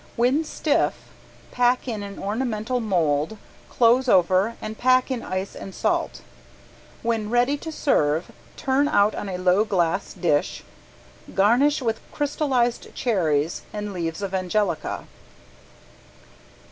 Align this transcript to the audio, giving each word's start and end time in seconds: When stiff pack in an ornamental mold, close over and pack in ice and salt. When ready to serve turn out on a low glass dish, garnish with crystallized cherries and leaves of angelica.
When 0.15 0.43
stiff 0.43 1.11
pack 1.51 1.87
in 1.87 2.01
an 2.01 2.17
ornamental 2.17 2.79
mold, 2.79 3.37
close 3.69 4.09
over 4.09 4.55
and 4.59 4.75
pack 4.75 5.11
in 5.11 5.21
ice 5.21 5.55
and 5.55 5.75
salt. 5.75 6.23
When 7.03 7.29
ready 7.29 7.55
to 7.57 7.71
serve 7.71 8.31
turn 8.57 8.87
out 8.87 9.13
on 9.13 9.29
a 9.29 9.37
low 9.37 9.63
glass 9.63 10.13
dish, 10.15 10.63
garnish 11.35 11.83
with 11.83 11.99
crystallized 12.11 12.95
cherries 12.95 13.61
and 13.71 13.93
leaves 13.93 14.23
of 14.23 14.33
angelica. 14.33 15.05